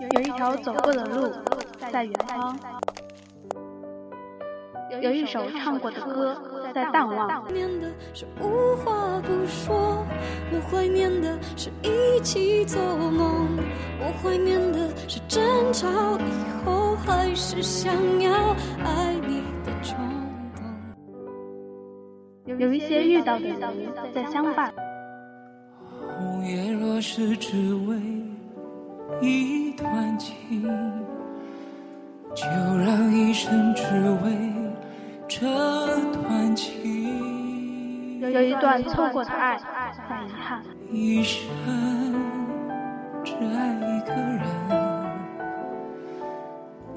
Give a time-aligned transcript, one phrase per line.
[0.00, 1.32] 有一条走过的路
[1.90, 2.58] 在远方，
[5.00, 6.36] 有一首唱过的歌
[6.74, 7.46] 在淡忘。
[7.52, 10.04] 念的是无话不说，
[10.52, 13.56] 我怀念的是一起做梦，
[14.00, 18.32] 我怀念的是争吵以后还是想要
[18.84, 19.96] 爱你的冲
[20.56, 20.64] 动。
[22.58, 23.60] 有一些遇到的人
[24.12, 24.74] 在相伴，
[26.18, 27.96] 红叶若是只为
[29.20, 30.62] 一段情，
[32.34, 33.82] 就让一生只
[34.24, 34.52] 为
[35.28, 35.46] 这
[36.12, 38.20] 段情。
[38.20, 39.58] 有一段错过的爱
[40.08, 41.42] 很遗憾，一生
[43.22, 44.44] 只爱一个人，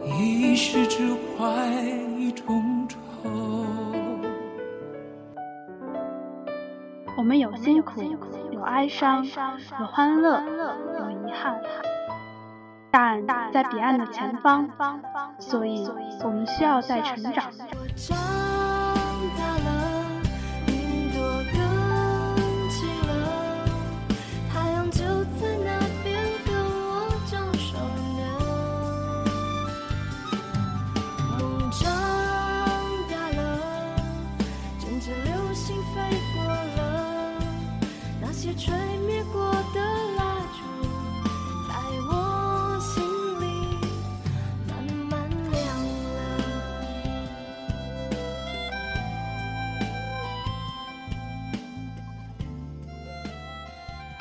[0.03, 1.45] 一世只怀
[2.17, 2.97] 一种愁。
[7.17, 8.01] 我们有辛苦，
[8.51, 9.25] 有哀伤，
[9.79, 10.41] 有欢乐，
[10.99, 11.59] 有遗憾，
[12.97, 14.67] 但在彼岸的前方，
[15.37, 15.87] 所以
[16.23, 17.51] 我们需要在成长。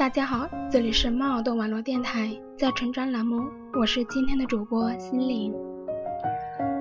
[0.06, 3.42] 大家好，这里是猫耳朵网络电台，在成长栏目，
[3.76, 5.52] 我是今天的主播心灵。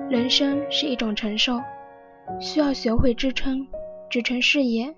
[0.08, 1.60] 人生是一种承受，
[2.40, 3.66] 需要学会支撑，
[4.08, 4.94] 支撑事业，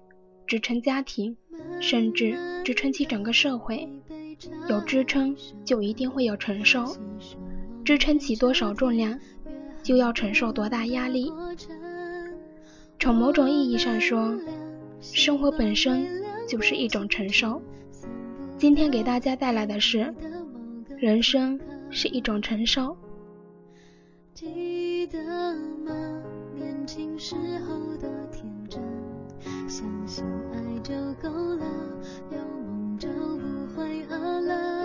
[0.47, 1.35] 支撑家庭，
[1.81, 3.89] 甚至支撑起整个社会。
[4.69, 6.85] 有支撑，就一定会有承受。
[7.83, 9.19] 支撑起多少重量，
[9.83, 11.33] 就要承受多大压力。
[13.01, 14.39] 从某种意义上说，
[15.01, 16.07] 生活本身
[16.47, 17.63] 就是一种承受。
[18.59, 20.13] 今天给大家带来的是，
[20.97, 21.59] 人生
[21.91, 22.97] 是一种承受。
[24.35, 25.23] 记得
[25.87, 25.95] 吗？
[26.57, 28.83] 年轻时候的天真，
[29.69, 30.93] 相信爱就
[31.23, 31.65] 够了，
[32.33, 34.78] 有梦就不会饿了。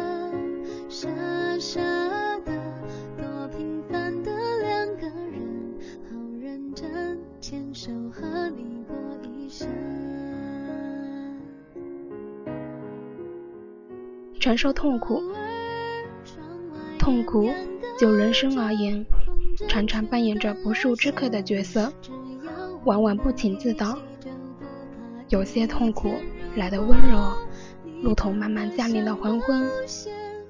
[14.54, 15.20] 承受痛苦，
[17.00, 17.50] 痛苦
[17.98, 19.04] 就人生而言，
[19.68, 21.92] 常常扮演着不速之客的角色，
[22.84, 23.98] 往往不请自到。
[25.30, 26.14] 有些痛苦
[26.56, 27.34] 来的温柔，
[28.04, 29.68] 如同慢慢降临的黄昏，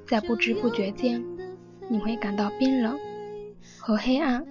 [0.06, 1.24] 在不知不觉间，
[1.88, 3.00] 你会感到冰冷
[3.80, 4.46] 和黑暗。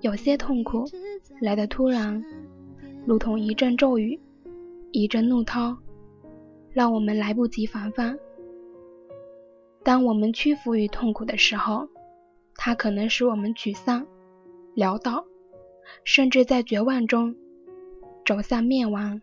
[0.00, 0.90] 有些痛苦
[1.40, 2.20] 来的突然，
[3.06, 4.18] 如同一阵骤雨，
[4.90, 5.76] 一阵怒涛，
[6.72, 8.18] 让我们来不及防范。
[9.86, 11.88] 当我们屈服于痛苦的时候，
[12.56, 14.04] 它可能使我们沮丧、
[14.74, 15.24] 潦倒，
[16.02, 17.36] 甚至在绝望中
[18.24, 19.22] 走向灭亡。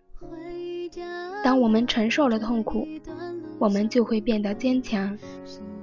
[1.44, 2.88] 当我们承受了痛苦，
[3.60, 5.18] 我们就会变得坚强、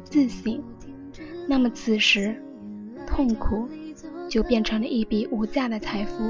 [0.03, 0.63] 自信。
[1.47, 2.43] 那么此时，
[3.07, 3.69] 痛苦
[4.31, 6.25] 就变成了一笔无价的财富。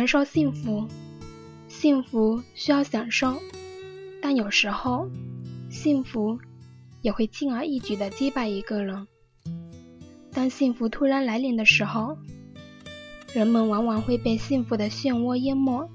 [0.00, 0.88] 承受幸福，
[1.68, 3.38] 幸福需要享受，
[4.22, 5.06] 但有时候，
[5.68, 6.38] 幸福
[7.02, 9.06] 也会轻而易举地击败一个人。
[10.32, 12.16] 当幸福突然来临的时候，
[13.34, 15.86] 人们往往会被幸福的漩涡淹没，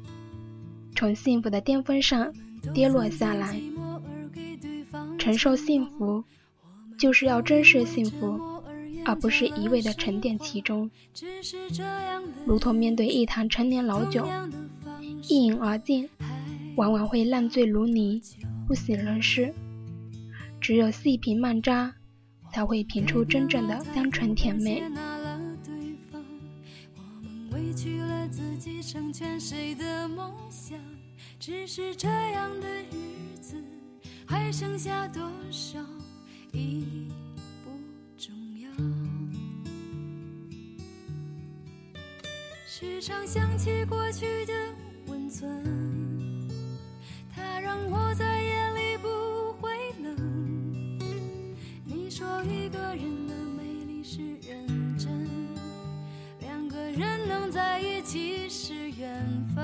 [0.96, 2.32] 从幸福的巅峰上
[2.76, 3.60] 跌落下来。
[5.18, 6.24] 承受幸福，
[7.00, 8.55] 就是要珍视幸福，
[9.06, 10.90] 而不是一味的沉淀其中。
[12.46, 14.28] 如同面对一坛陈年老酒，
[15.30, 16.10] 一饮而尽，
[16.76, 18.22] 往往会烂醉如泥，
[18.68, 19.54] 不省人事。
[20.60, 21.92] 只有细品慢咂，
[22.52, 24.84] 才会品出真正的香醇甜美。
[31.38, 33.64] 只是这样的日子，
[34.26, 35.22] 还剩下多
[35.52, 35.80] 少
[36.52, 37.35] 已不重要。
[42.68, 44.54] 时常想起过去的
[45.08, 45.64] 温存，
[47.34, 49.08] 它让我在夜里不
[49.62, 49.72] 会
[50.04, 51.00] 冷。
[51.86, 55.28] 你说一个人的美丽是认真，
[56.42, 59.26] 两个人能在一起是缘
[59.56, 59.64] 分。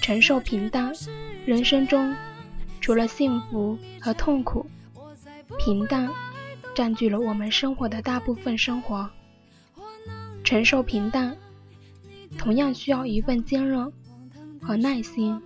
[0.00, 0.92] 承受平淡，
[1.44, 2.14] 人生中
[2.80, 4.70] 除了幸福和痛苦，
[5.66, 6.08] 平淡
[6.76, 9.10] 占据了我们生活的大部分生活。
[10.44, 11.36] 承受平淡，
[12.38, 13.92] 同样需要一份坚韧
[14.62, 15.36] 和耐心。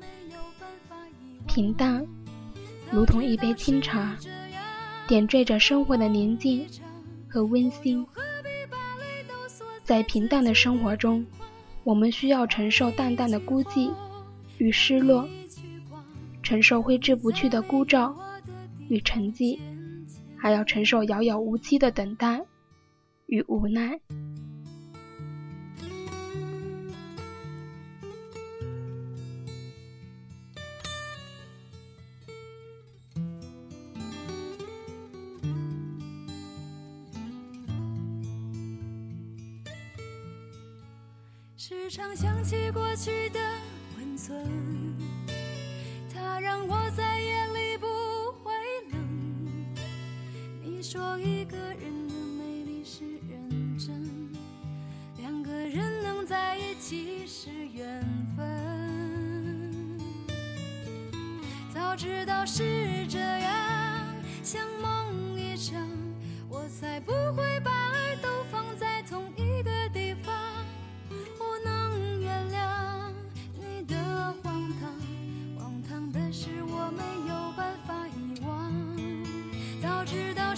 [1.46, 2.06] 平淡
[2.90, 4.14] 如同一杯清茶，
[5.08, 6.66] 点缀着生活的宁静
[7.26, 8.06] 和温馨。
[9.82, 11.24] 在平淡的生活中，
[11.82, 13.90] 我们需要承受淡淡的孤寂。
[14.58, 15.26] 与失落，
[16.42, 18.14] 承受挥之不去的孤照
[18.90, 19.58] 与沉寂，
[20.40, 22.44] 还要承受遥遥无期的等待
[23.26, 24.00] 与无奈。
[41.56, 43.38] 时常想起过去的
[43.98, 44.16] 温。
[44.16, 44.36] 存，
[46.12, 47.46] 它让我在夜
[50.92, 54.28] 说一个人的美丽是认真，
[55.18, 58.04] 两个人能在一起是缘
[58.36, 59.96] 分。
[61.72, 64.04] 早知道是这样，
[64.42, 65.80] 像梦一场，
[66.48, 67.49] 我才不会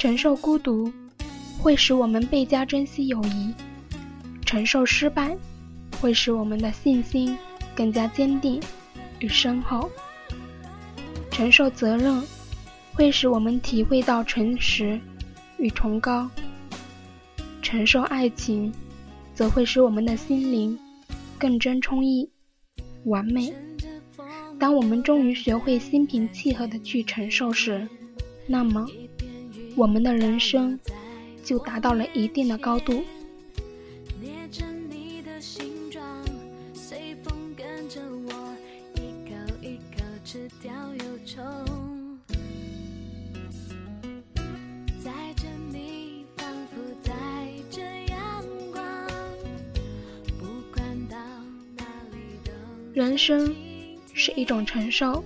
[0.00, 0.90] 承受孤独，
[1.58, 3.52] 会使我们倍加珍惜友谊；
[4.46, 5.36] 承受失败，
[6.00, 7.36] 会使我们的信心
[7.76, 8.58] 更加坚定
[9.18, 9.90] 与深厚；
[11.30, 12.22] 承受责任，
[12.94, 14.98] 会使我们体会到诚实
[15.58, 16.26] 与崇高；
[17.60, 18.72] 承受爱情，
[19.34, 20.78] 则会使我们的心灵
[21.38, 22.26] 更真充溢、
[23.04, 23.52] 完美。
[24.58, 27.86] 当我们终于学会心平气和的去承受时，
[28.46, 28.86] 那么。
[29.76, 30.78] 我们的人生
[31.44, 33.02] 就达到了一定的高度。
[52.92, 53.54] 人生
[54.12, 55.24] 是一种承受，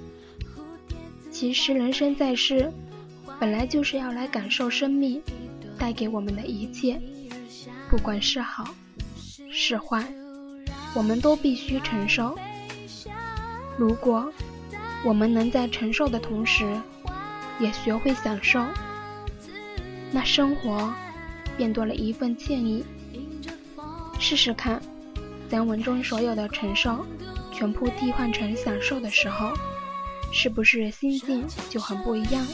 [1.32, 2.70] 其实人生在世。
[3.38, 5.20] 本来就是要来感受生命
[5.78, 7.00] 带给我们的一切，
[7.90, 8.74] 不管是好
[9.50, 10.06] 是坏，
[10.94, 12.38] 我们都必须承受。
[13.76, 14.32] 如果
[15.04, 16.80] 我们能在承受的同时，
[17.58, 18.64] 也学会享受，
[20.10, 20.92] 那生活
[21.56, 22.84] 便多了一份惬意。
[24.18, 24.80] 试试看，
[25.50, 27.04] 将文中所有的承受
[27.52, 29.52] 全部替换成享受的时候，
[30.32, 32.46] 是不是心境就很不一样？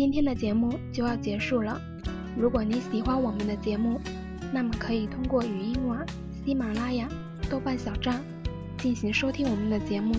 [0.00, 1.78] 今天的节目就要结束了。
[2.34, 4.00] 如果你喜欢我们的节目，
[4.50, 6.02] 那么可以通过语音网、
[6.42, 7.06] 喜马拉雅、
[7.50, 8.18] 豆瓣小站
[8.78, 10.14] 进行收听我们的节目，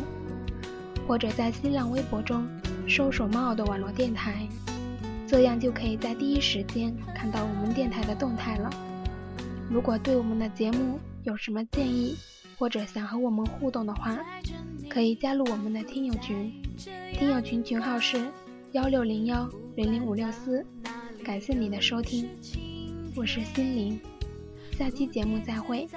[1.07, 2.47] 或者在新浪微博中
[2.87, 4.47] 搜索“猫耳的网络电台”，
[5.25, 8.69] 这样就可以在第一时间看到我们电台的动态了。
[9.67, 12.15] 如果对我们的节目有什么建议，
[12.55, 14.15] 或者想和我们互动的话，
[14.87, 16.53] 可以加入我们的听友群，
[17.15, 18.27] 听友群群号是
[18.73, 20.65] 幺六零幺零零五六四。
[21.23, 22.27] 感谢你的收听，
[23.15, 23.99] 我是心灵，
[24.77, 25.87] 下期节目再会。